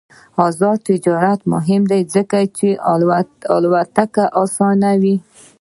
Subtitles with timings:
[0.47, 2.67] آزاد تجارت مهم دی ځکه چې
[3.55, 5.15] الوتکې اسانوي.